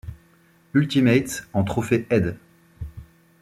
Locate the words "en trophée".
1.53-2.07